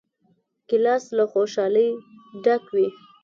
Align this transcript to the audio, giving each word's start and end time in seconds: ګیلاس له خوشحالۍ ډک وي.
ګیلاس 0.69 1.03
له 1.17 1.23
خوشحالۍ 1.31 1.89
ډک 2.43 2.63
وي. 2.75 2.87